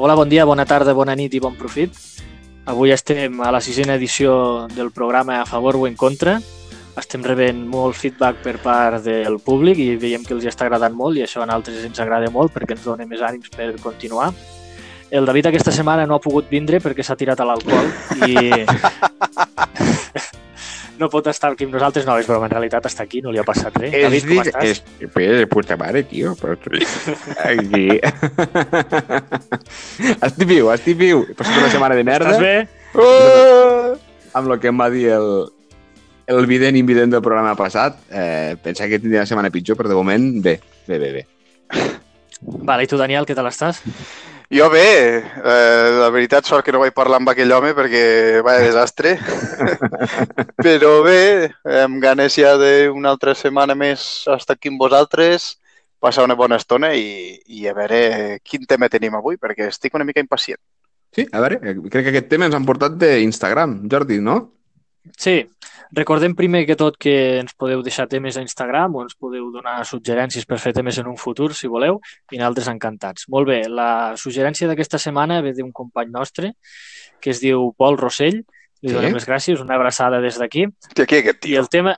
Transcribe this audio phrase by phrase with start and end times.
[0.00, 1.90] Hola, bon dia, bona tarda, bona nit i bon profit.
[2.70, 6.36] Avui estem a la sisena edició del programa A favor o en contra.
[6.94, 11.18] Estem rebent molt feedback per part del públic i veiem que els està agradant molt
[11.18, 14.30] i això a nosaltres ens agrada molt perquè ens dona més ànims per continuar.
[15.10, 17.90] El David aquesta setmana no ha pogut vindre perquè s'ha tirat a l'alcohol
[18.22, 18.54] i
[20.98, 23.40] no pot estar aquí amb nosaltres, no, és broma, en realitat està aquí, no li
[23.40, 23.94] ha passat res.
[23.94, 24.64] És, David, com estàs?
[24.70, 26.56] és, pues, de puta mare, tio, però...
[27.46, 27.98] Aquí.
[30.28, 31.22] estic viu, estic viu.
[31.28, 32.34] He passat una setmana de merda.
[32.34, 32.56] Estàs bé?
[32.98, 33.94] Uh!
[34.38, 35.30] Amb el que em va dir el,
[36.28, 38.00] el vident i invident del programa passat.
[38.10, 40.58] Eh, pensava que tindria una setmana pitjor, però de moment, bé,
[40.88, 41.26] bé, bé, bé.
[42.40, 43.82] Vale, i tu, Daniel, què tal estàs?
[44.48, 48.62] Jo bé, eh, la veritat sort que no vaig parlar amb aquell home perquè vaya
[48.64, 49.18] desastre.
[50.64, 51.50] Però bé,
[51.82, 55.50] amb ganes ja d'una altra setmana més estar aquí amb vosaltres,
[56.00, 60.08] passar una bona estona i, i a veure quin tema tenim avui, perquè estic una
[60.08, 60.60] mica impacient.
[61.12, 64.40] Sí, a veure, eh, crec que aquest tema ens han portat d'Instagram, Jordi, no?
[65.16, 65.46] Sí,
[65.96, 69.84] recordem primer que tot que ens podeu deixar temes a Instagram o ens podeu donar
[69.88, 72.00] suggerències per fer temes en un futur, si voleu,
[72.32, 73.28] i nosaltres encantats.
[73.28, 76.52] Molt bé, la suggerència d'aquesta setmana ve d'un company nostre
[77.20, 78.42] que es diu Pol Rossell.
[78.82, 78.94] Li Sí.
[78.94, 80.66] donem les gràcies, una abraçada des d'aquí.
[80.94, 81.60] Qui aquí aquest I tio?
[81.60, 81.96] el tema...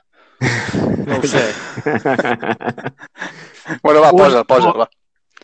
[1.05, 1.43] No ho sé.
[3.83, 4.87] Bueno, va, posa'l, posa'l, va.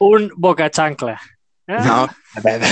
[0.01, 1.13] Un boca xancla.
[1.13, 1.36] Eh?
[1.67, 2.67] No, a veure.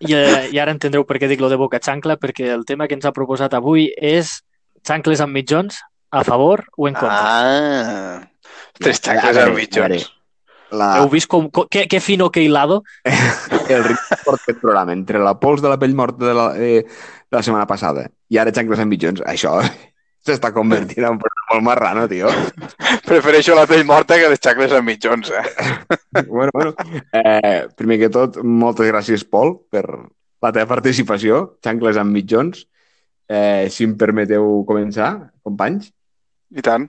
[0.00, 2.88] I, eh, I ara entendreu per què dic lo de boca xancla, perquè el tema
[2.88, 4.40] que ens ha proposat avui és
[4.86, 5.78] xancles amb mitjons,
[6.10, 7.18] a favor o en contra.
[7.18, 8.20] Ah,
[8.78, 10.08] tres xancles amb mitjons.
[10.70, 12.82] La, Heu vist com, com que, que fino que hilado?
[13.04, 16.82] el ritme porta aquest programa entre la pols de la pell morta de la, eh,
[16.84, 19.54] de la setmana passada i ara xancles amb mitjons, això
[20.26, 22.28] s'està convertint en un programa molt marrano, tio.
[23.08, 25.44] Prefereixo la pell morta que les xancles amb mitjons, eh?
[26.28, 26.72] bueno, bueno.
[27.12, 31.32] Eh, primer que tot, moltes gràcies, Pol, per la teva participació.
[31.64, 32.54] Xancles amb mitjons.
[33.28, 35.10] Eh, si em permeteu començar,
[35.44, 35.90] companys,
[36.56, 36.86] I tant.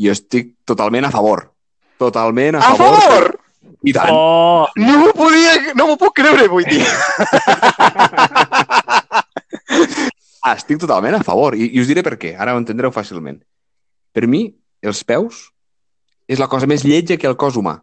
[0.00, 1.50] jo estic totalment a favor.
[2.00, 3.36] Totalment a, A favor!
[3.84, 4.08] I tant.
[4.12, 4.66] Oh!
[4.80, 5.74] No m'ho podia...
[5.76, 6.84] No m'ho puc creure, vull dir.
[10.46, 11.56] Ah, estic totalment a favor.
[11.58, 12.36] I, I us diré per què.
[12.38, 13.40] Ara ho entendreu fàcilment.
[14.14, 14.44] Per mi,
[14.86, 15.48] els peus
[16.30, 17.74] és la cosa més lletja que el cos humà.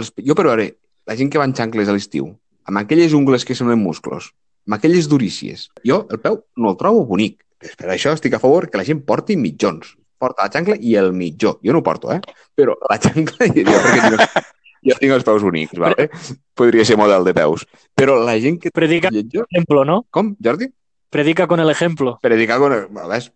[0.00, 0.70] Els, jo, per veure,
[1.08, 2.30] la gent que va en xancles a l'estiu,
[2.68, 4.30] amb aquelles ungles que semblen musclos,
[4.66, 7.42] amb aquelles durícies, jo el peu no el trobo bonic.
[7.76, 9.92] Per això estic a favor que la gent porti mitjons.
[10.20, 11.58] Porta la xancla i el mitjó.
[11.64, 12.22] Jo no ho porto, eh?
[12.56, 13.50] Però la xancla...
[13.52, 14.48] Jo, perquè tinc,
[14.88, 16.08] jo tinc els peus bonics, vale?
[16.56, 17.68] Podria ser model de peus.
[17.96, 18.72] Però la gent que...
[18.72, 20.02] Predica ejemplo, ¿no?
[20.08, 20.72] Com, Jordi?
[21.16, 22.18] Predica con el ejemplo.
[22.20, 22.72] predicar con...
[23.08, 23.32] ¿Ves?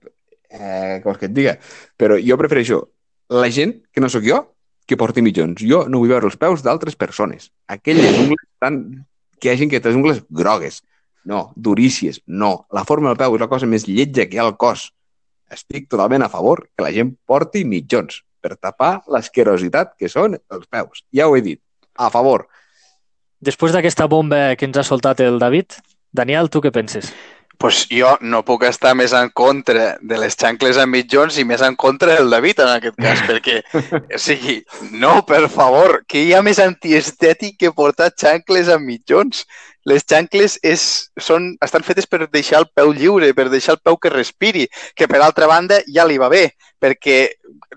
[0.50, 1.54] Eh, com que et diga.
[1.96, 2.80] Però jo prefereixo
[3.32, 4.42] la gent que no sóc jo
[4.84, 5.62] que porti mitjons.
[5.64, 7.48] Jo no vull veure els peus d'altres persones.
[7.72, 9.06] Aquelles ungles tan...
[9.40, 10.82] que hi ha gent que té les ungles grogues.
[11.24, 12.20] No, durícies.
[12.26, 12.66] No.
[12.68, 14.90] La forma del peu és la cosa més lletja que hi ha al cos.
[15.48, 20.68] Estic totalment a favor que la gent porti mitjons per tapar l'asquerositat que són els
[20.68, 21.06] peus.
[21.16, 21.62] Ja ho he dit.
[21.96, 22.50] A favor.
[23.40, 25.80] Després d'aquesta bomba que ens ha soltat el David,
[26.12, 27.14] Daniel, tu què penses?
[27.60, 31.60] Pues jo no puc estar més en contra de les xancles amb mitjons i més
[31.60, 33.58] en contra del David en aquest cas, perquè,
[34.16, 34.54] o sigui,
[35.02, 39.44] no, per favor, que hi ha més antiestètic que portar xancles amb mitjons?
[39.84, 40.86] Les xancles és,
[41.20, 44.64] són, estan fetes per deixar el peu lliure, per deixar el peu que respiri,
[44.96, 46.46] que per altra banda ja li va bé,
[46.80, 47.18] perquè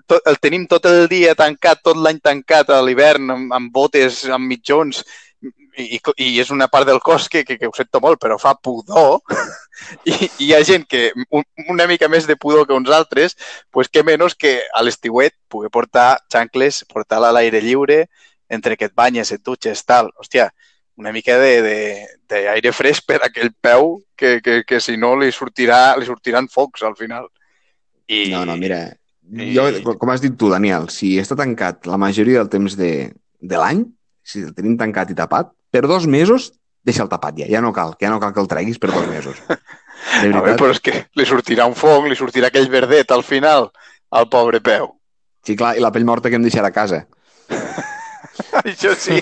[0.08, 4.24] tot, el tenim tot el dia tancat, tot l'any tancat a l'hivern, amb, amb botes,
[4.32, 5.04] amb mitjons,
[5.78, 8.54] i, i és una part del cos que, que, que ho sento molt, però fa
[8.54, 9.20] pudor,
[10.10, 13.36] i, i hi ha gent que un, una mica més de pudor que uns altres,
[13.74, 18.04] pues què menys que a l'estiuet poder portar xancles, portar-la a l'aire lliure,
[18.48, 20.12] entre que et banyes, et dutxes, tal.
[20.20, 20.50] Hòstia,
[21.00, 26.06] una mica d'aire fresc per aquell peu que, que, que si no li, sortirà, li
[26.06, 27.26] sortiran focs al final.
[28.06, 28.84] I, No, no, mira,
[29.32, 32.92] I- jo, com has dit tu, Daniel, si està tancat la majoria del temps de,
[33.40, 33.84] de l'any,
[34.24, 36.50] si el tenim tancat i tapat, per dos mesos
[36.84, 39.06] deixa'l tapat ja, ja no cal, que ja no cal que el treguis per dos
[39.08, 39.38] mesos.
[40.20, 43.12] De A veure, veritat, però és que li sortirà un foc, li sortirà aquell verdet
[43.14, 43.70] al final,
[44.12, 44.90] al pobre peu.
[45.44, 47.04] sí, clar, i la pell morta que em deixarà a casa.
[48.64, 49.20] Això sí,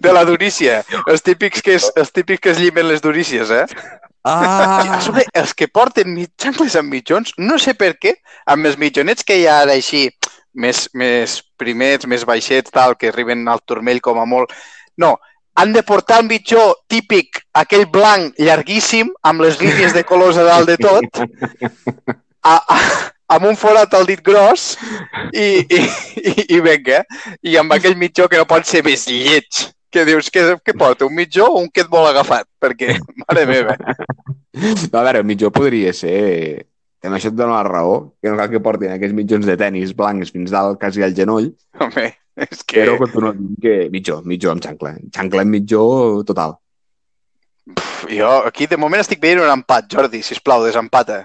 [0.00, 0.82] de la durícia.
[1.06, 3.66] Els típics que es, els típics que es llimen les durícies, eh?
[4.24, 4.96] Ah!
[4.96, 8.14] A sobre, els que porten mi- xancles amb mitjons, no sé per què,
[8.46, 10.04] amb els mitjonets que hi ha ara així,
[10.54, 14.52] més, més primets, més baixets, tal, que arriben al turmell com a molt...
[14.98, 15.16] No,
[15.54, 20.46] han de portar el mitjó típic, aquell blanc llarguíssim, amb les línies de colors a
[20.48, 21.22] dalt de tot,
[22.52, 22.78] a, a,
[23.36, 24.72] amb un forat al dit gros
[25.32, 25.82] i, i,
[26.22, 27.02] i, i vinga.
[27.44, 29.66] I amb aquell mitjó que no pot ser més lleig.
[29.92, 32.46] Que dius, què, què porta, un mitjó o un que et vol agafat?
[32.60, 32.96] Perquè,
[33.26, 33.76] mare meva.
[33.76, 36.71] No, a veure, el mitjó podria ser...
[37.02, 39.90] Amb això et dono la raó, que no cal que portin aquests mitjons de tennis
[39.98, 41.48] blancs fins dalt quasi al genoll,
[41.82, 42.04] Home,
[42.38, 42.84] és que...
[42.84, 44.94] però continuo dient que mitjó, mitjó amb xancla.
[45.10, 45.82] Xancla amb mitjó
[46.28, 46.54] total.
[48.10, 51.24] Jo aquí de moment estic veient un empat, Jordi, si plau, desempata.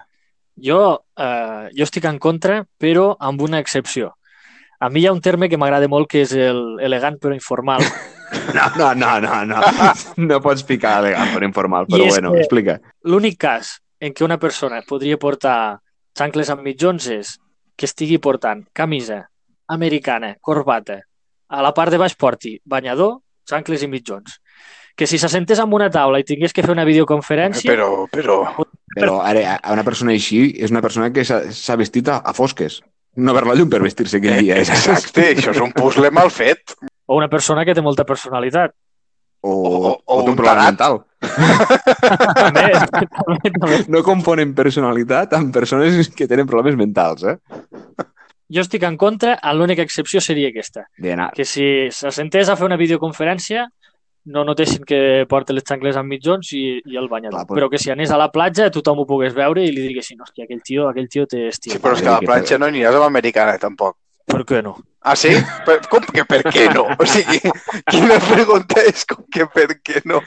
[0.58, 0.82] Jo,
[1.18, 4.16] eh, jo estic en contra, però amb una excepció.
[4.80, 7.86] A mi hi ha un terme que m'agrada molt, que és el elegant però informal.
[8.52, 9.60] No, no, no, no, no.
[10.20, 12.74] No pots picar elegant per informal, però bueno, que- explica.
[13.08, 15.80] L'únic cas en què una persona podria portar
[16.18, 17.36] xancles amb mitjons és
[17.78, 19.28] que estigui portant camisa
[19.70, 21.02] americana, corbata,
[21.50, 24.40] a la part de baix porti banyador, xancles i mitjons.
[24.98, 28.40] Que si s'assentés en una taula i tingués que fer una videoconferència, Però, però...
[28.98, 32.80] Però ara, a una persona així és una persona que s'ha vestit a, a fosques.
[33.22, 34.56] No ver la llum per vestir-se aquell dia.
[34.58, 36.74] és- Exacte, això és un puzzle mal fet.
[37.06, 38.74] o una persona que té molta personalitat.
[39.42, 40.72] O, O- o, o un un problema tarat.
[40.72, 41.04] mental.
[42.38, 43.80] També, també, també.
[43.92, 47.38] No confonen personalitat amb persones que tenen problemes mentals, eh?
[48.50, 50.86] Jo estic en contra, l'única excepció seria aquesta.
[51.04, 51.32] Anar.
[51.36, 53.66] Que si s'assentés a fer una videoconferència,
[54.32, 57.38] no notessin que porta les xancles amb mitjons i, i el banyador.
[57.38, 59.86] Clar, però- Però que si anés a la platja tothom ho pogués veure i li
[59.90, 61.74] diguessin, hòstia, aquell tio, aquell tio té estil.
[61.76, 63.98] Sí, però és que a la planxa no aniràs amb americana, tampoc.
[64.28, 64.76] Per què no?
[65.08, 65.32] Ah, sí?
[65.66, 66.84] Per, com que per què no?
[67.00, 67.40] O sigui,
[67.88, 70.20] quina pregunta és com que per què no?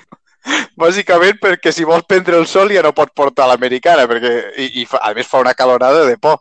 [0.80, 4.86] Bàsicament perquè si vols prendre el sol ja no pots portar l'americana, perquè i, i
[4.88, 6.38] fa, a més fa una calorada de por.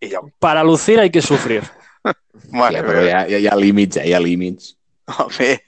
[0.00, 1.62] I ja, Para lucir hay que sufrir.
[2.56, 4.06] mare Ja, però hi ha, hi ha, hi ha límits, eh?
[4.08, 4.72] Hi ha límits.
[5.18, 5.60] home,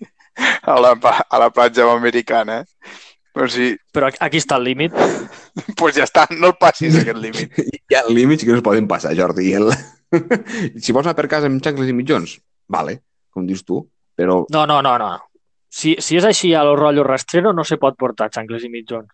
[0.62, 0.94] a la,
[1.28, 2.62] a la platja americana.
[3.38, 4.96] O sigui, Però aquí- està el límit.
[5.76, 7.52] doncs ja està, no el passis aquest límit.
[7.90, 9.50] Hi ha límits que no es poden passar, Jordi.
[9.52, 9.70] I el...
[10.82, 12.38] si vols anar per casa amb xancles i mitjons,
[12.68, 12.98] vale,
[13.34, 13.82] com dius tu,
[14.16, 15.12] però No, no, no, no.
[15.68, 19.08] Si, si és així a lo rotllo rastrero, no se pot portar xancles i mitjons.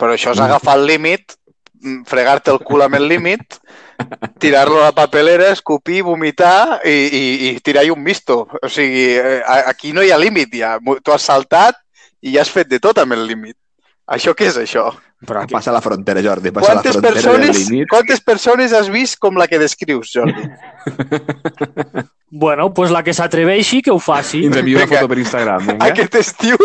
[0.00, 1.34] Però això és agafar el límit,
[1.82, 3.58] mm, fregar-te el cul amb el límit,
[4.42, 8.46] tirar-lo a la papelera, escopir, vomitar i, i, i tirar-hi un misto.
[8.62, 10.76] O sigui, eh, aquí no hi ha límit ja.
[10.78, 11.82] Tu has saltat
[12.22, 13.58] i ja has fet de tot amb el límit.
[14.10, 14.88] Això què és això?
[15.26, 19.18] Però passa la frontera, Jordi, passa la Quantes frontera del persones, quantes persones has vist
[19.22, 20.48] com la que descrius, Jordi?
[22.42, 24.40] bueno, pues la que s'atreveixi que ho faci.
[24.42, 24.96] I ens envia una Vinga.
[24.96, 25.90] foto per Instagram, vinga.
[25.92, 26.58] Aquest estiu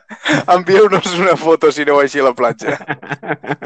[0.56, 2.78] envieu-nos una foto si aneu així a la platja.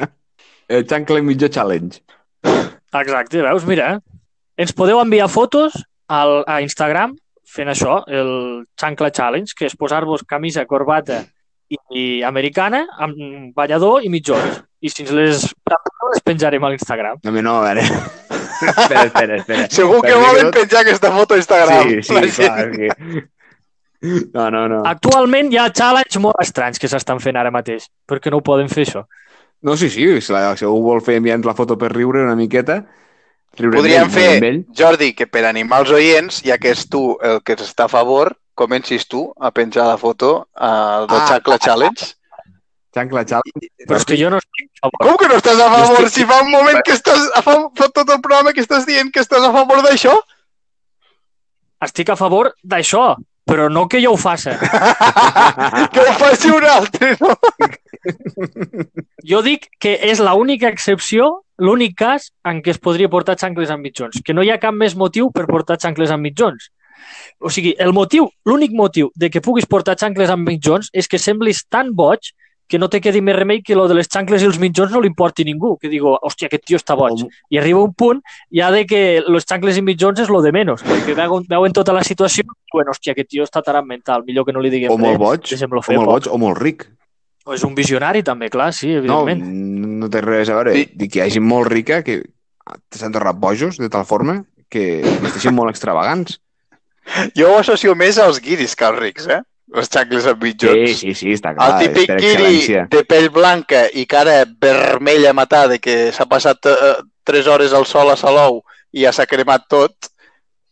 [0.78, 2.00] El xancle i mitjó challenge.
[2.44, 3.64] Exacte, veus?
[3.68, 3.96] Mira,
[4.56, 5.76] ens podeu enviar fotos
[6.08, 7.16] al, a Instagram
[7.48, 8.30] fent això, el
[8.76, 11.22] Chancla Challenge, que és posar-vos camisa, corbata
[11.68, 14.62] i, i americana amb ballador i mitjons.
[14.80, 15.46] I si ens les,
[16.12, 17.18] les penjarem a l'Instagram.
[17.24, 17.82] No, no, a veure.
[18.68, 19.66] espera, espera, espera.
[19.74, 21.90] Segur que volen penjar aquesta foto a Instagram.
[21.98, 23.26] Sí, sí, clar, que...
[24.32, 24.82] No, no, no.
[24.86, 27.88] Actualment hi ha challenge molt estranys que s'estan fent ara mateix.
[28.06, 29.02] Per què no ho poden fer, això?
[29.66, 32.36] No, sí, sí, si, la, si algú vol fer enviant la foto per riure una
[32.38, 32.84] miqueta,
[33.58, 34.60] riure Podríem ell, fer, ell.
[34.78, 38.36] Jordi, que per animar els oients, ja que és tu el que està a favor,
[38.58, 42.08] comencis tu a penjar la foto uh, del Ah, Chancla ah, Challenge.
[42.98, 43.68] Xancla challenge.
[43.86, 45.04] Però és que jo no estic a favor.
[45.06, 45.98] Com que no estàs a favor?
[46.02, 48.86] estic- Si fa un moment que estàs a favor, fa tot el programa que estàs
[48.88, 50.14] dient que estàs a favor d'això?
[51.86, 53.04] Estic a favor d'això,
[53.46, 54.50] però no que jo ho faci.
[55.92, 57.36] que ho faci un altre, no?
[59.28, 61.28] Jo dic que és l'única excepció,
[61.60, 64.74] l'únic cas en què es podria portar xancles amb mitjons, que no hi ha cap
[64.74, 66.70] més motiu per portar xancles amb mitjons.
[67.40, 71.18] O sigui, el motiu, l'únic motiu de que puguis portar xancles amb mitjons és que
[71.18, 72.32] semblis tan boig
[72.68, 75.00] que no te quedi més remei que lo de les xancles i els mitjons no
[75.00, 77.24] li importi ningú, que digo, hòstia, aquest tio està boig.
[77.48, 78.20] I arriba un punt
[78.54, 81.96] ja de que los xancles i mitjons és lo de menys, perquè veuen, veuen tota
[81.96, 84.92] la situació i diuen, hòstia, aquest tio està tarat mental, millor que no li diguem
[84.92, 86.84] O molt res, boig, deixem-lo o molt boig, o molt ric.
[87.48, 89.96] O és un visionari també, clar, sí, No, evidentment.
[90.02, 90.74] no té res a veure.
[90.76, 90.90] Sí.
[90.92, 92.20] Dic que hi ha gent molt rica que
[92.92, 96.36] s'han tornat bojos de tal forma que vesteixen molt extravagants.
[97.36, 99.40] Jo ho associo més als guiris que als rics, eh?
[99.74, 100.90] Les xancles amb mitjons.
[100.90, 101.68] Sí, sí, sí, està clar.
[101.80, 106.94] El típic guiri de pell blanca i cara vermella matada que s'ha passat eh,
[107.28, 108.62] 3 hores al sol a Salou
[108.92, 110.08] i ja s'ha cremat tot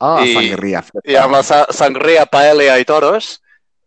[0.00, 0.82] Ah, i- sangria.
[1.04, 3.38] i amb la sa- sangria, paella i toros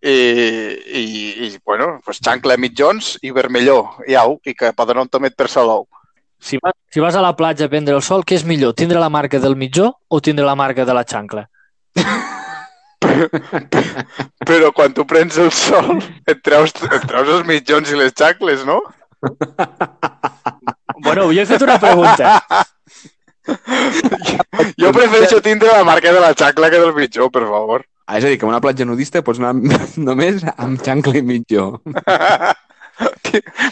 [0.01, 1.03] i, i,
[1.47, 5.49] i bueno, pues xancla mitjons i vermelló i au, i que poden un tomet per
[5.49, 5.87] Salou.
[6.39, 8.73] Si vas, si vas a la platja a prendre el sol, què és millor?
[8.73, 11.49] Tindre la marca del mitjó o tindre la marca de la xancla?
[14.49, 15.97] Però quan tu prens el sol
[16.27, 18.81] et treus, et treus els mitjons i les xancles, no?
[20.99, 22.41] Bueno, jo he fet una pregunta.
[24.77, 27.85] Jo prefereixo tindre la marca de la xacla que del mitjó, per favor.
[28.05, 29.53] Ah, és a dir, que una platja nudista pots anar
[30.09, 31.69] només amb xancla i mitjó.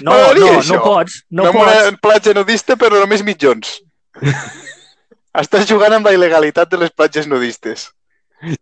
[0.05, 0.77] No, no, això.
[0.77, 1.19] no pots.
[1.29, 1.67] No No pots.
[1.67, 3.75] una platja nudista, però només mitjons.
[5.37, 7.89] Estàs jugant amb la il·legalitat de les platges nudistes.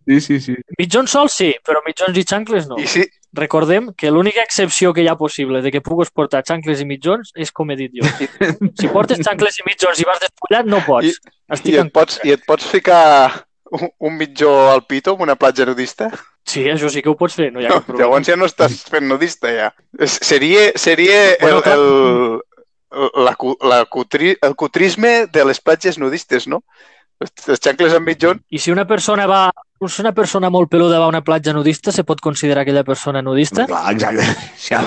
[0.08, 0.56] Sí, sí, sí.
[0.80, 2.78] Mitjons sols sí, però mitjons i xancles no.
[2.80, 3.04] I si,
[3.36, 7.34] Recordem que l'única excepció que hi ha possible de que puguis portar xancles i mitjons
[7.36, 8.08] és com he dit jo.
[8.80, 11.10] Si portes xancles i mitjons i vas despullat, no pots.
[11.18, 13.02] I- Estic i, et pots, I et pots ficar
[13.76, 16.08] un, un mitjó al pito en una platja nudista?
[16.48, 18.06] Sí, això sí que ho pots fer, no hi ha No, cap problema.
[18.08, 19.68] llavors ja no estàs fent nudista, ja.
[20.08, 21.78] Seria, seria Bueno, el, clar.
[21.78, 23.36] el, la,
[23.76, 26.64] la cutri, el cutrisme de les platges nudistes, no?
[27.24, 28.42] Les, les xancles amb mitjón.
[28.52, 29.46] I si una persona va
[29.88, 33.22] si una persona molt peluda va a una platja nudista, se pot considerar aquella persona
[33.22, 33.68] nudista?
[33.70, 34.26] Clar, exacte.
[34.66, 34.82] Ja,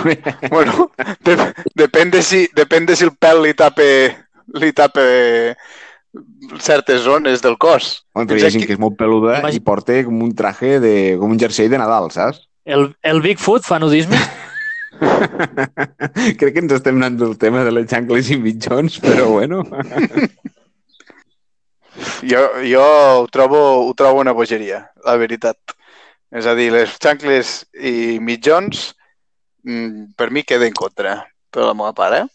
[0.51, 0.91] Bueno,
[1.25, 1.37] de,
[1.79, 3.87] depèn, de si, depèn de si el pèl li tape,
[4.59, 5.05] li tape
[6.59, 8.03] certes zones del cos.
[8.15, 10.79] Home, però hi ha gent que és molt peluda Imagina- i porta com un traje
[10.83, 10.95] de...
[11.21, 12.47] com un jersei de Nadal, saps?
[12.65, 14.19] El, el Bigfoot fa nudisme?
[14.99, 19.63] Crec que ens estem anant del tema de les xancles i mitjons, però bueno.
[22.23, 25.75] Jo, jo ho, trobo, ho trobo una bogeria, la veritat.
[26.31, 28.93] És a dir, les xancles i mitjons,
[29.65, 32.27] mm, per mi queda en contra, per la meva part, eh?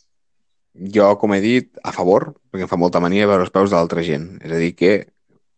[0.74, 3.78] Jo, com he dit, a favor, perquè em fa molta mania veure els peus de
[3.78, 4.40] l'altra gent.
[4.42, 4.94] És a dir, que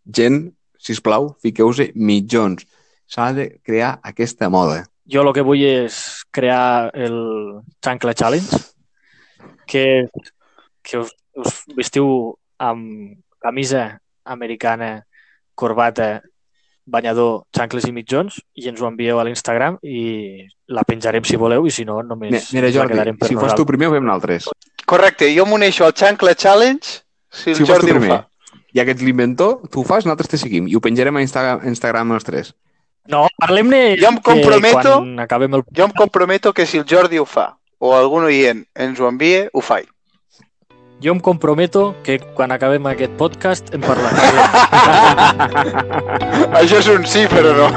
[0.05, 2.65] gent, si plau, fiqueu-vos mitjons.
[3.07, 4.83] S'ha de crear aquesta moda.
[5.07, 7.17] Jo el que vull és crear el
[7.85, 8.59] Chancla Challenge,
[9.69, 9.85] que,
[10.83, 12.07] que us, us vestiu
[12.57, 15.05] amb camisa americana,
[15.53, 16.21] corbata,
[16.85, 21.65] banyador, xancles i mitjons i ens ho envieu a l'Instagram i la penjarem si voleu
[21.65, 23.67] i si no només Mi- Mira, ens la Jordi, quedarem per si fos tu nosaltres.
[23.71, 24.49] primer, ho fem nosaltres.
[24.85, 26.85] Correcte, jo m'uneixo al Xancla Challenge
[27.31, 28.09] si el Si tu Jordi ho primer.
[28.17, 28.27] fa.
[28.75, 30.67] Ja que ets l'inventor, tu ho fas, nosaltres te seguim.
[30.67, 32.53] I ho penjarem a Insta Instagram els tres.
[33.07, 35.63] No, parlem-ne Jo em comprometo- quan acabem el...
[35.71, 39.47] Jo em comprometo que si el Jordi ho fa o algun oient ens ho envia,
[39.53, 39.87] ho faig.
[41.01, 44.15] Jo em comprometo que quan acabem aquest podcast en parlarem.
[46.61, 47.67] Això és un sí, però no.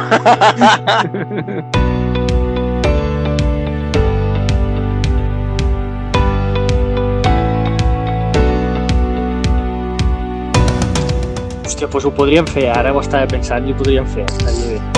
[11.66, 14.97] Hòstia, doncs ho podríem fer, ara ho estava pensant i ho podríem fer, estaria bé.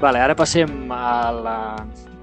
[0.00, 1.56] Vale, ara passem a la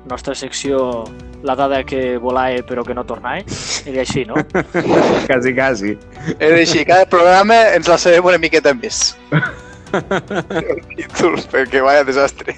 [0.10, 1.03] nostra secció
[1.43, 3.43] la dada que volae però que no tornae.
[3.86, 4.36] Era així, no?
[5.29, 5.93] quasi, quasi.
[6.39, 9.12] És així, cada programa ens la sabem una miqueta més.
[10.98, 12.57] Títols, perquè vaya desastre.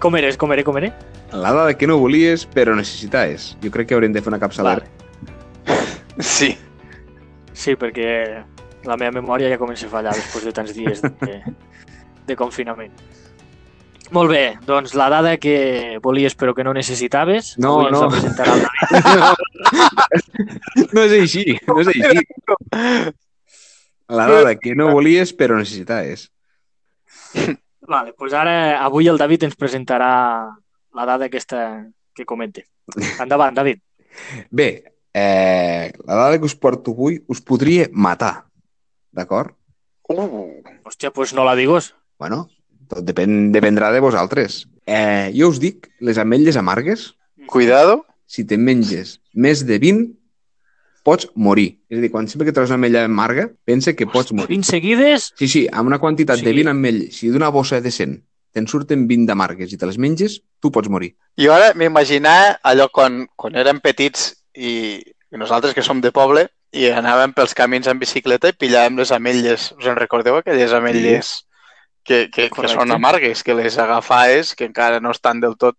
[0.00, 0.92] Com eres, com era, com era?
[1.32, 3.50] La dada que no volies, però necessitaves.
[3.62, 4.86] Jo crec que haurem de fer una capçalera.
[6.24, 6.54] Sí.
[7.52, 8.08] Sí, perquè
[8.88, 11.40] la meva memòria ja comença a fallar després de tants dies de,
[12.26, 12.94] de confinament.
[14.14, 18.00] Molt bé, doncs la dada que volies però que no necessitaves, No, avui ens no.
[18.00, 19.36] la presentarà el David.
[20.94, 22.22] No és així, no és així.
[24.08, 26.28] La dada que no volies, però necessitaves.
[27.88, 30.10] Vale, doncs ara, avui el David ens presentarà
[30.94, 31.60] la dada aquesta
[32.16, 32.66] que comente.
[33.20, 33.82] Endavant, David.
[34.50, 34.68] Bé,
[35.12, 38.46] eh, la dada que us porto avui us podria matar,
[39.12, 39.52] d'acord?
[40.08, 41.92] Uh, Hòstia, doncs no la digues.
[42.18, 42.46] Bueno,
[42.88, 44.66] tot depèn, dependrà de vosaltres.
[44.86, 47.14] Eh, jo us dic, les ametlles amargues,
[47.46, 48.04] cuidado.
[48.26, 50.10] si te menges més de 20,
[51.02, 51.78] pots morir.
[51.88, 54.50] És a dir, quan sempre que trobes una ametlla amarga, pensa que pots morir.
[54.58, 55.30] 20 seguides?
[55.38, 58.18] Sí, sí, amb una quantitat O de sigui- 20 ametlles, si d'una bossa de 100
[58.52, 61.14] te'n surten 20 d'amargues i te les menges, tu pots morir.
[61.36, 66.88] I ara m'imaginava allò quan, quan érem petits i, nosaltres que som de poble i
[66.90, 69.72] anàvem pels camins en bicicleta i pillàvem les ametlles.
[69.78, 71.47] Us en recordeu aquelles ametlles que,
[72.08, 72.74] que, que Correcte.
[72.78, 75.76] són amargues, que les agafaes, que encara no estan del tot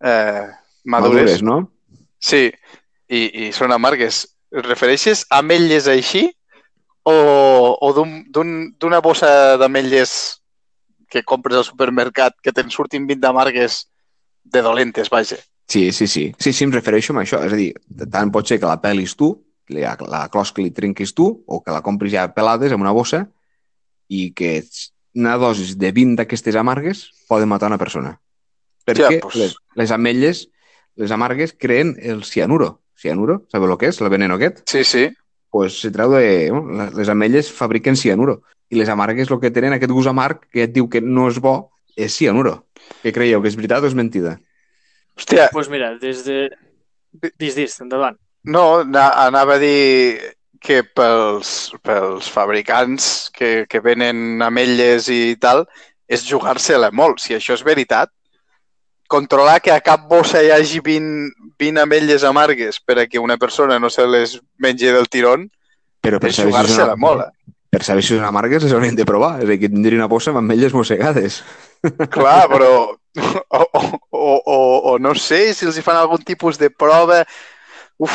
[0.00, 0.46] eh,
[0.84, 1.40] madures.
[1.40, 1.56] Madures, no?
[2.22, 2.46] Sí,
[3.10, 4.22] i, i són amargues.
[4.52, 6.28] Et refereixes a ametlles així
[7.08, 7.14] o,
[7.74, 10.12] o d'un- d'un- d'una bossa d'ametlles
[11.10, 13.82] que compres al supermercat que te'n surtin 20 d'amargues
[14.44, 15.36] de dolentes, vaja?
[15.68, 16.32] Sí, sí, sí.
[16.38, 17.40] Sí, sí, em refereixo a això.
[17.46, 17.72] És a dir,
[18.12, 19.32] tant pot ser que la pelis tu,
[19.72, 23.24] la, la closca li trenquis tu, o que la compris ja pelades en una bossa
[24.12, 24.58] i que
[25.14, 28.18] una dosis de 20 d'aquestes amargues poden matar una persona.
[28.86, 30.46] Perquè pues- les, les ametlles,
[30.96, 32.80] les amargues, creen el cianuro.
[32.98, 34.00] Cianuro, sabeu el que és?
[34.00, 34.62] El veneno aquest?
[34.68, 35.08] Sí, sí.
[35.52, 36.50] pues se treu de...
[36.50, 38.42] bueno, les ametlles fabriquen cianuro.
[38.72, 41.36] I les amargues el que tenen, aquest gust amarg, que et diu que no és
[41.44, 42.62] bo, és cianuro.
[43.02, 44.38] Què creieu, que és veritat o és mentida?
[45.18, 46.38] Hòstia, Doncs pues mira, des de...
[47.36, 48.16] Dis, dis, endavant.
[48.48, 55.64] no, na- anava a dir que pels, pels fabricants que, que venen ametlles i tal,
[56.08, 57.20] és jugar-se-la molt.
[57.24, 58.10] Si això és veritat,
[59.12, 63.36] controlar que a cap bossa hi hagi 20, 20 ametlles amargues per a que una
[63.36, 65.50] persona no se les mengi del tirón,
[66.02, 67.26] Però per és si jugar-se-la una, molt.
[67.28, 67.52] eh?
[67.72, 69.38] per saber si una marca les haurien de provar.
[69.40, 71.42] És a dir, que tindria una bossa amb ametlles mossegades.
[72.16, 72.72] Clar, però...
[73.12, 74.58] O, o, o, o,
[74.92, 77.22] o no sé si els hi fan algun tipus de prova.
[78.00, 78.14] Uf,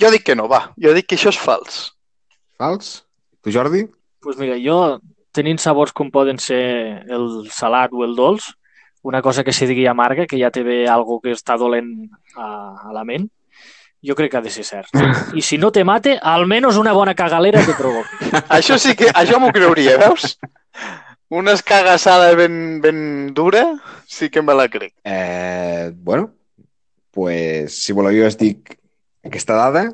[0.00, 0.70] jo dic que no, va.
[0.80, 1.80] Jo dic que això és fals.
[2.60, 2.92] Fals?
[3.42, 3.84] Tu, Jordi?
[3.86, 4.98] Doncs pues mira, jo,
[5.36, 8.50] tenint sabors com poden ser el salat o el dolç,
[9.06, 11.92] una cosa que se digui amarga, que ja té bé algo que està dolent
[12.34, 12.48] a,
[12.88, 13.28] a la ment,
[14.02, 14.90] jo crec que ha de ser cert.
[15.38, 18.32] I si no te mate, almenys una bona cagalera te provoqui.
[18.58, 19.12] Això sí que...
[19.14, 20.36] Això m'ho creuria, veus?
[21.30, 22.98] Una escagassada ben, ben
[23.34, 23.64] dura,
[24.06, 24.92] sí que me la crec.
[25.04, 26.32] Eh, bueno,
[27.10, 28.76] pues, si voleu jo us dic
[29.26, 29.84] aquesta dada,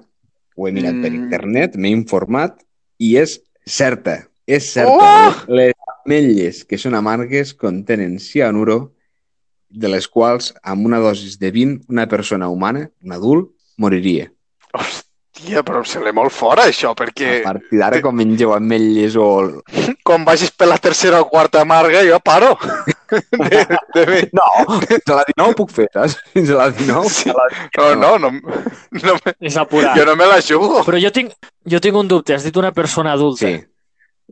[0.57, 1.03] ho he mirat mm.
[1.05, 2.59] per internet, m'he informat
[3.03, 4.23] i és certa.
[4.47, 4.97] És certa.
[4.99, 5.55] Oh!
[5.55, 8.93] Les ametlles que són amargues contenen cianuro,
[9.73, 14.29] de les quals amb una dosis de 20 una persona humana, un adult, moriria.
[15.43, 19.63] Hòstia, però em sembla molt fora, això, A perquè partir d'ara, quan mengeu ametlles o...
[20.07, 22.57] quan vagis per la tercera o quarta amarga, jo paro.
[23.13, 23.59] De,
[23.93, 24.31] de...
[24.33, 24.45] No,
[24.87, 26.15] fins a la 19 ho puc fer, saps?
[26.33, 27.11] Fins a la 19.
[27.13, 27.29] Sí.
[27.29, 27.49] a la...
[27.99, 28.63] No, no, no,
[29.03, 29.91] no me, És apurar.
[29.99, 30.81] jo no me la jugo.
[30.87, 31.35] Però jo tinc,
[31.69, 32.33] jo tinc un dubte.
[32.33, 33.51] Has dit una persona adulta.
[33.51, 33.59] Sí,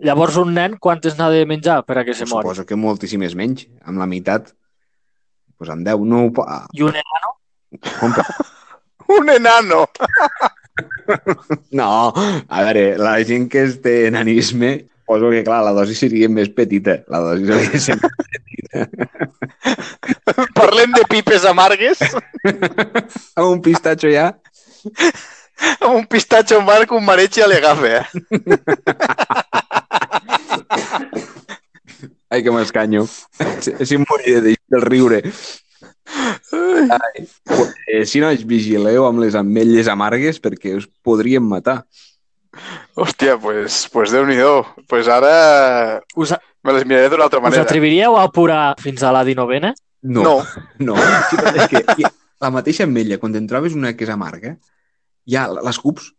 [0.01, 2.47] Llavors un nen, quantes n'ha de menjar per a que se mori?
[2.47, 3.67] suposo que moltíssimes menys.
[3.85, 4.49] Amb la meitat,
[5.61, 6.07] pues amb 10.
[6.09, 8.17] No, ho I un nen, com
[9.19, 9.85] Un enano.
[11.81, 14.71] no, a veure, la gent que és de nanisme,
[15.11, 17.01] poso que, clar, la dosi seria més petita.
[17.11, 17.99] La dosi hauria de ser
[20.55, 24.29] Parlem de pipes amargues amb un pistatxo ja.
[25.81, 28.05] amb un pistatge amarg, un mareig i l'agafa, eh?
[32.31, 33.03] Ai, que m'escanyo.
[33.59, 34.55] Si, em moriré de,
[34.87, 35.21] riure.
[36.53, 37.27] Ai,
[37.87, 41.85] eh, si no, vigileu amb les ametlles amargues perquè us podrien matar.
[42.99, 44.65] Hòstia, pues, pues Déu-n'hi-do.
[44.91, 46.35] Pues ara us,
[46.67, 47.63] me les miraré d'una altra us manera.
[47.63, 49.61] atreviríeu a apurar fins a la 19
[50.03, 50.35] No, No.
[50.79, 50.97] no.
[51.31, 52.05] Sí, és que
[52.41, 54.57] la mateixa ametlla, quan te'n trobes una que és amarga,
[55.29, 56.15] ja l'escups.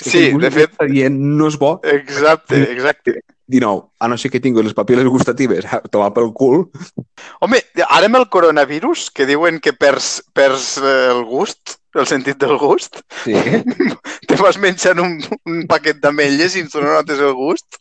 [0.00, 1.74] Sí, de fet- està Dient, no és bo.
[1.84, 3.20] Exacte, exacte.
[3.50, 3.88] 19.
[3.98, 6.68] A no ser que tingui les papil·les gustatives a tomar pel cul.
[7.40, 7.58] Home,
[7.88, 12.56] ara amb el coronavirus, que diuen que perds, perds eh, el gust, el sentit del
[12.58, 13.34] gust, Sí.
[14.30, 15.16] te vas menjant un,
[15.50, 17.80] un paquet d'ametlles i tu no notes el gust,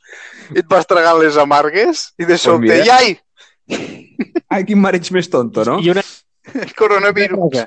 [0.56, 2.82] i et vas tragant les amargues, i de sobte, mira.
[2.86, 3.20] iai,
[4.50, 5.78] Ai, quin mareig més tonto, no?
[5.86, 6.02] I una
[6.66, 7.60] el coronavirus.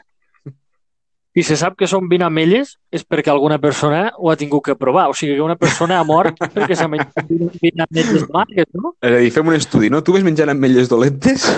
[1.32, 4.74] Si se sap que són 20 ametlles és perquè alguna persona ho ha tingut que
[4.76, 5.06] provar.
[5.08, 8.92] O sigui que una persona ha mort perquè s'ha menjat 20 ametlles amargues, no?
[9.00, 10.02] És a dir, fem un estudi, no?
[10.04, 11.48] Tu ves menjant ametlles dolentes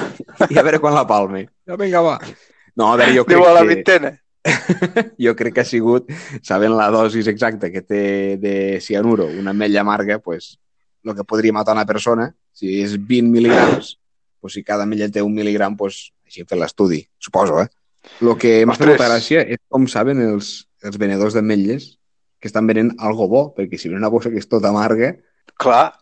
[0.47, 1.49] i a veure quan la palme.
[1.67, 2.21] Ja, vinga, va.
[2.79, 3.75] No, a veure, jo crec Diu a la que...
[3.75, 4.15] vintena.
[5.27, 6.11] jo crec que ha sigut,
[6.45, 8.03] sabent la dosis exacta que té
[8.39, 10.59] de cianuro, una ametlla amarga, pues,
[11.05, 13.95] el que podria matar una persona, si és 20 mil·ligrams,
[14.41, 17.71] pues, si cada ametlla té un mil·ligram, pues, així hem fet l'estudi, suposo, eh?
[18.21, 21.95] El que m'ha fet molta gràcia és com saben els, els venedors d'ametlles
[22.41, 25.15] que estan venent algo bo, perquè si ven una bossa que és tota amarga,
[25.61, 25.93] Clar,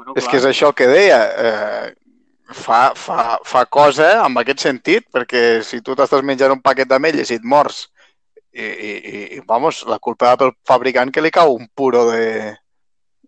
[0.00, 1.18] Bueno, és que és això que deia.
[1.44, 1.88] Eh,
[2.56, 7.30] fa, fa, fa cosa amb aquest sentit, perquè si tu t'estàs menjant un paquet d'ametlles
[7.30, 7.82] i et mors,
[8.50, 12.06] i, i, i, i vamos, la culpa va pel fabricant que li cau un puro
[12.08, 12.54] de,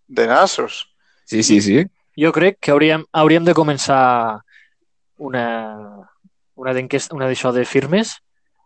[0.08, 0.86] de nassos.
[1.24, 1.84] sí, sí, sí,
[2.18, 4.40] Jo crec que hauríem, hauríem de començar
[5.16, 5.44] una,
[6.56, 8.18] una d'enquesta, una d'això de firmes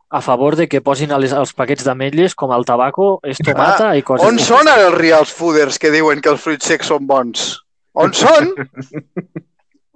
[0.08, 3.96] a favor de que posin a les, als paquets d'ametlles com el tabaco, és tomata
[3.98, 4.26] i coses...
[4.26, 7.56] On són ara els reals fooders que diuen que els fruits secs són bons?
[7.98, 8.52] On són?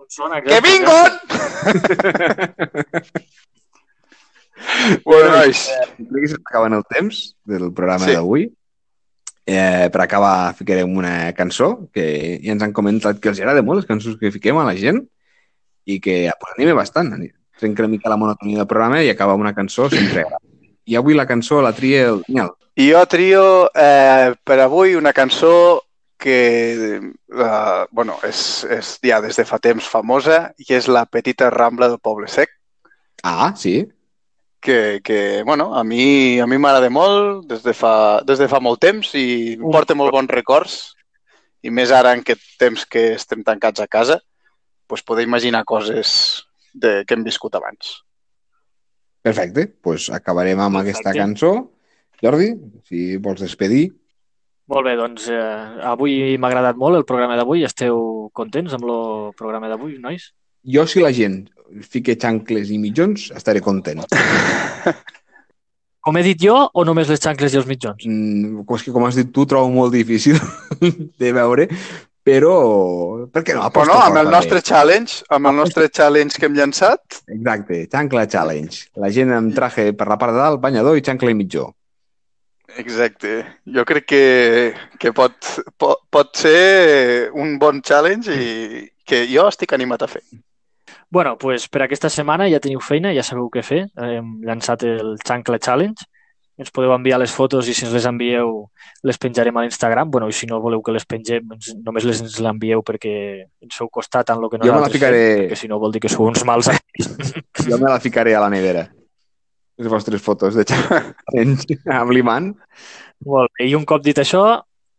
[0.00, 1.20] On són que vingon!
[5.07, 8.16] bueno, nois, s'està acabant el temps del programa Sí.
[8.18, 8.48] d'avui.
[9.50, 13.81] Eh, per acabar, ficarem una cançó que ja ens han comentat que els agrada molt
[13.81, 15.00] les cançons que fiquem a la gent
[15.87, 17.14] i que pues, anima bastant.
[17.61, 20.25] Trenca una mica la monotonia del programa i acaba una cançó sempre.
[20.88, 22.55] I avui la cançó la tria el Daniel.
[22.81, 23.44] I jo trio
[23.77, 25.83] eh, per avui una cançó
[26.20, 31.49] que eh, bueno, és, és ja des de fa temps famosa i és la Petita
[31.53, 32.57] Rambla del Poble Sec,
[33.23, 33.87] Ah, sí?
[34.61, 38.61] que, que bueno, a mi a mi m'agrada molt des de, fa, des de fa
[38.61, 40.75] molt temps i em porta molt bons records
[41.64, 44.20] i més ara en aquest temps que estem tancats a casa
[44.87, 47.98] pues poder imaginar coses de, que hem viscut abans.
[49.22, 51.00] Perfecte, doncs pues acabarem amb Perfecte.
[51.00, 51.52] aquesta cançó.
[52.20, 52.52] Jordi,
[52.88, 53.90] si vols despedir.
[54.70, 57.64] Molt bé, doncs eh, avui m'ha agradat molt el programa d'avui.
[57.66, 60.30] Esteu contents amb el programa d'avui, nois?
[60.62, 61.42] Jo, si la gent
[61.87, 64.04] fique xancles i mitjons, estaré content.
[66.00, 68.06] Com he dit jo o només les xancles i els mitjons?
[68.09, 70.38] Mm, és que, com has dit tu, trobo molt difícil
[71.20, 71.66] de veure,
[72.22, 72.54] però...
[73.33, 73.64] Per què no?
[73.72, 78.26] Però no, amb el nostre challenge, amb el nostre challenge que hem llançat, Exacte, xancla
[78.28, 78.88] challenge.
[79.00, 81.70] La gent amb traje per la part de dalt, banyador i xancla i mitjó.
[82.76, 83.44] exacte.
[83.66, 85.35] Jo crec que, que pot,
[85.76, 90.22] pot, pot ser un bon challenge i que jo estic animat a fer.
[91.11, 93.80] bueno, pues per aquesta setmana ja teniu feina, ja sabeu què fer.
[93.98, 96.06] Hem llançat el Chancla Challenge.
[96.61, 98.66] Ens podeu enviar les fotos i si ens les envieu
[99.09, 100.11] les penjarem a l'Instagram.
[100.12, 103.12] Bueno, i si no voleu que les pengem, ens- només les ens l'envieu perquè
[103.64, 105.79] ens heu costat en el que Jo me la nosaltres ficaré- fem, perquè si no
[105.81, 106.68] vol dir que sou uns mals.
[107.70, 108.87] Jo me la ficaré a la nevera.
[109.81, 112.53] Les vostres fotos de challenge amb l'imant.
[113.25, 113.70] Molt bé.
[113.70, 114.44] I un cop dit això,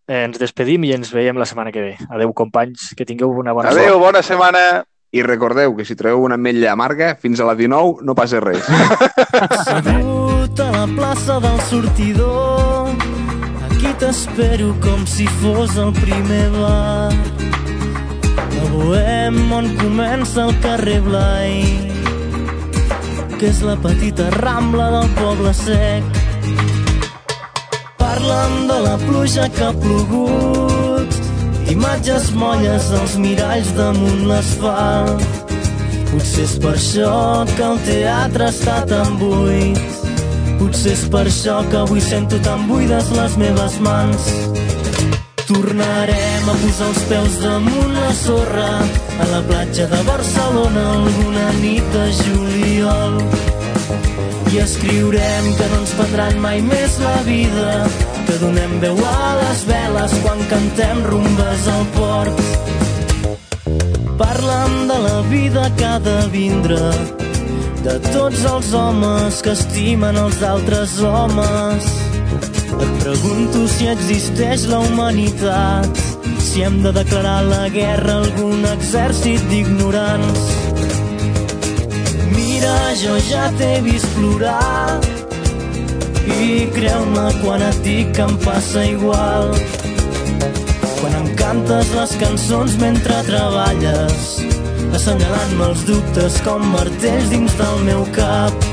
[0.10, 1.94] eh, ens despedim i ens veiem la setmana que ve.
[2.10, 4.82] Adeu, companys, que tingueu una bona Adéu, bona setmana!
[5.12, 8.64] I recordeu que si trobeu una ametlla amarga, fins a la 19 no passa res.
[9.44, 12.94] Assegut a la plaça del sortidor.
[13.68, 17.12] Aquí t'espero com si fos el primer bar.
[18.62, 21.64] A Bohem on comença el carrer Blai
[23.36, 26.22] Que és la petita rambla del poble sec.
[28.00, 30.91] Parlen de la pluja que ha plogut
[31.72, 35.42] Imatges molles als miralls damunt l'asfalt
[36.12, 37.12] Potser és per això
[37.56, 39.78] que el teatre està tan buit.
[40.60, 44.28] Potser és per això que avui sento tan buides les meves mans.
[45.48, 48.70] Tornarem a posar els peus damunt la sorra
[49.24, 53.61] a la platja de Barcelona alguna nit de juliol.
[54.52, 57.70] I escriurem que no ens prendran mai més la vida,
[58.28, 62.42] que donem veu a les veles quan cantem rumbes al port.
[64.20, 66.82] Parlen de la vida que ha de vindre,
[67.86, 71.88] de tots els homes que estimen els altres homes.
[72.82, 76.04] Et pregunto si existeix la humanitat,
[76.40, 80.71] si hem de declarar la guerra a algun exèrcit d'ignorants.
[83.02, 85.00] Jo ja t'he vist plorar
[86.28, 89.50] i creu-me quan et dic que em passa igual.
[91.00, 94.28] Quan em cantes les cançons mentre treballes,
[94.94, 98.70] assenyalant-me els dubtes com martells dins del meu cap.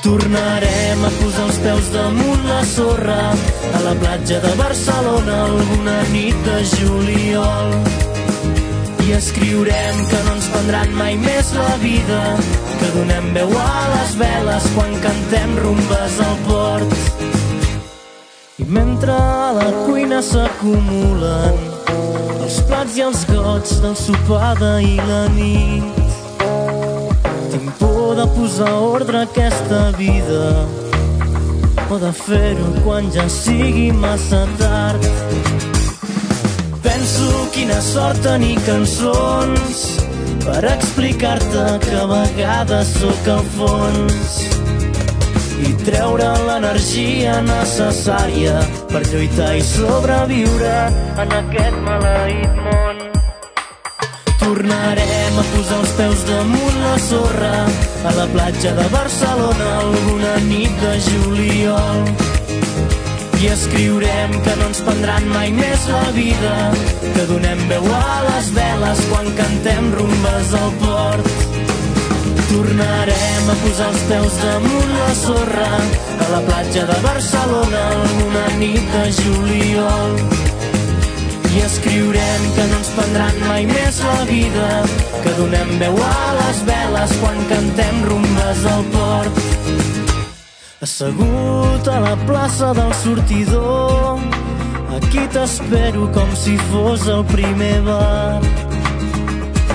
[0.00, 6.46] Tornarem a posar els peus damunt la sorra a la platja de Barcelona alguna nit
[6.48, 8.09] de juliol.
[9.10, 12.20] Escriurem que no ens prendran mai més la vida,
[12.80, 16.94] que donem veu a les veles quan cantem rumbes al port.
[18.62, 21.58] I mentre a la cuina s'acumulen
[22.40, 26.04] els plats i els gots del sopar d'ahir la nit,
[27.52, 30.46] tinc por de posar ordre a aquesta vida
[31.90, 35.69] o de fer-ho quan ja sigui massa tard.
[36.82, 39.82] Penso quina sort tenir cançons
[40.46, 44.38] per explicar-te que a vegades sóc al fons
[45.60, 48.56] i treure l'energia necessària
[48.92, 50.72] per lluitar i sobreviure
[51.24, 53.04] en aquest maleït món.
[54.40, 57.54] Tornarem a posar els peus damunt la sorra
[58.08, 62.29] a la platja de Barcelona alguna nit de juliol.
[63.40, 66.56] I escriurem que no ens prendran mai més la vida,
[67.00, 71.30] que donem veu a les veles quan cantem rumbes al port.
[72.50, 78.92] Tornarem a posar els peus damunt la sorra a la platja de Barcelona alguna nit
[78.92, 80.20] de juliol.
[81.54, 84.68] I escriurem que no ens prendran mai més la vida,
[85.24, 89.59] que donem veu a les veles quan cantem rumbes al port.
[90.80, 94.16] Assegut a la plaça del sortidor,
[94.96, 98.40] aquí t'espero com si fos el primer bar.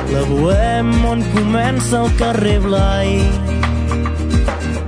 [0.09, 3.13] La Bohem on comença el carrer Blai,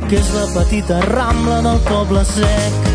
[0.10, 2.87] que és la petita rambla del poble sec.